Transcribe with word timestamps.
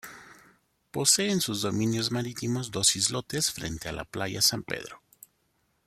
Posee 0.89 1.29
en 1.29 1.41
sus 1.41 1.61
dominios 1.61 2.09
marítimos 2.09 2.71
dos 2.71 2.95
islotes 2.95 3.51
frente 3.51 3.87
a 3.87 3.91
la 3.91 4.03
playa 4.03 4.41
San 4.41 4.63
Pedro. 4.63 4.99